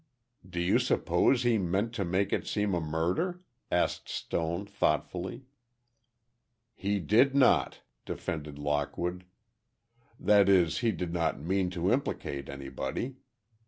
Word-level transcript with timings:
"Do 0.49 0.59
you 0.59 0.79
suppose 0.79 1.43
he 1.43 1.59
meant 1.59 1.93
to 1.93 2.03
make 2.03 2.33
it 2.33 2.47
seem 2.47 2.73
a 2.73 2.81
murder?" 2.81 3.41
asked 3.71 4.09
Stone, 4.09 4.65
thoughtfully. 4.65 5.45
"He 6.73 6.99
did 6.99 7.35
not!" 7.35 7.81
defended 8.03 8.57
Lockwood. 8.57 9.25
"That 10.19 10.49
is 10.49 10.79
he 10.79 10.91
did 10.91 11.13
not 11.13 11.39
mean 11.39 11.69
to 11.69 11.91
implicate 11.93 12.49
anybody. 12.49 13.17